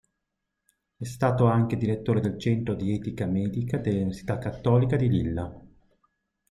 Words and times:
È 0.97 1.03
stato 1.05 1.45
anche 1.45 1.77
direttore 1.77 2.21
del 2.21 2.39
Centro 2.39 2.73
di 2.73 2.91
Etica 2.95 3.27
Medica 3.27 3.77
dell'Università 3.77 4.39
Cattolica 4.39 4.95
di 4.95 5.07
Lilla. 5.09 5.61